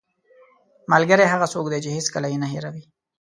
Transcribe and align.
ملګری 0.91 1.25
هغه 1.33 1.47
څوک 1.53 1.65
دی 1.71 1.79
چې 1.85 1.89
هېڅکله 1.97 2.27
یې 2.31 2.37
نه 2.43 2.47
هېروې 2.53 2.83